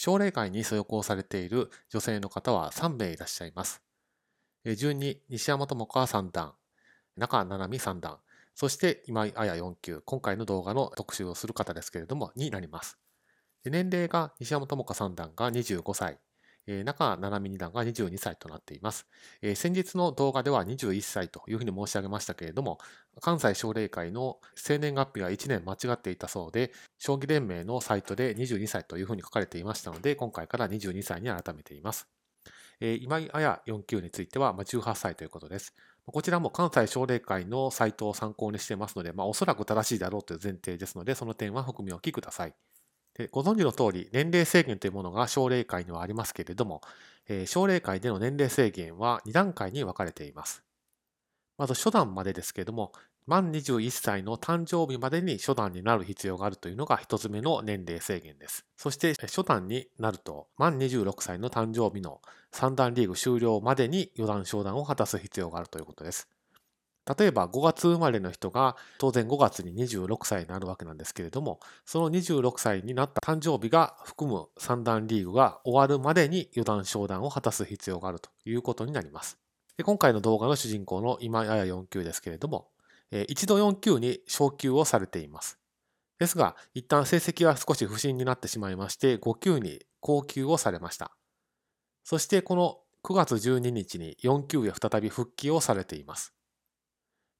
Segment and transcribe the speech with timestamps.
[0.00, 3.82] 奨励会に所属をされている女性の方は3名いらっしゃいます。
[4.76, 6.54] 順に西山智子は3段、
[7.16, 8.18] 中七海3段、
[8.54, 12.96] そして今井彩4級、今回の動画の特集をする方ですけれども、になります。
[13.64, 16.20] 年齢が西山智子3段が25歳、
[16.84, 19.06] 中七海二段が22歳となっています。
[19.54, 22.78] 先日の動画では21歳というふうに申し上げましたけれども、
[23.20, 32.08] 関西奨励会の生年月日が1年間違っていたそうで、将棋連盟のサイトで22歳というふうに書かれていましたので、今回から22歳に改めています。
[32.80, 35.74] 今井彩4級については18歳ということです。
[36.06, 42.54] こちらも関西奨励会のサイトを参考にしていますので、まあ、おそらく正しいだろうという前提ですので、その点は含みおきください。
[43.18, 46.80] でご存知の通り、年齢制限というものが奨励会にはありますけれども、
[47.28, 50.62] えー、奨励会での年齢制限は2段階に分かれています。
[51.58, 52.92] まず初段までですけれども、
[53.26, 58.64] 満21歳の誕生日までに初段になる必要があるというのが1つ目の年齢制限です。
[58.76, 62.22] そして初段になると、満26歳の誕生日の
[62.52, 66.28] 3段リーグ終了までに4段昇段を果たす必要があるということです。
[67.18, 79.38] 例えば5月生まれの人が当然5月に26歳になるわけなんですけれども、その26歳になった誕生日が含む三段リーグが終わるまでに4段昇段を果たす必要があるということになります。
[79.76, 82.68] で今回の動画の主人公の今やや4級ですけれども、
[83.28, 85.58] 一度4級に昇級をされています。
[86.18, 91.12] ですが、一旦成績は少し不振になってしまいまして、5級に降級をされました。
[92.02, 96.34] そしてこの9月12日に4級へ再び復帰をされています。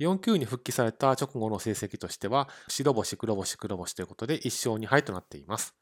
[0.00, 5.74] 4級に復帰された直後の成績としては、白星、黒星、黒星ということで1勝2敗となっています。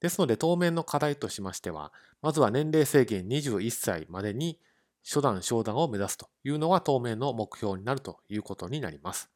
[0.00, 4.58] ですので当面の課題としましては、まずは年齢制限21歳までに
[5.04, 9.30] 初段、昇段を目指すというのが当面の目標になるということになります。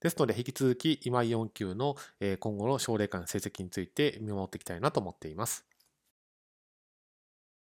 [0.00, 1.96] ですので引き続き今井4級の
[2.40, 5.64] 今後の奨励会の成績について見守っていきたいなと思っています。